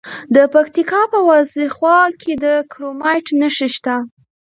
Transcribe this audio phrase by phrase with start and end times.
[0.35, 3.95] د پکتیکا په وازیخوا کې د کرومایټ نښې شته.